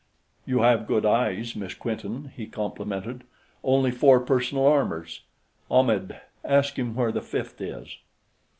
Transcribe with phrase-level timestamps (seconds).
[0.47, 3.23] "You have good eyes, Miss Quinton," he complimented.
[3.63, 5.21] "Only four personal armors;
[5.69, 7.97] Ahmed, ask him where the fifth is."